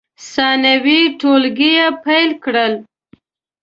ثانوي 0.31 1.01
ټولګي 1.19 1.73
پیل 2.03 2.29
کړل. 2.43 2.73